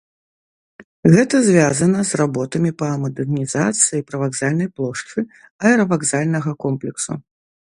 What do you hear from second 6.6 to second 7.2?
комплексу.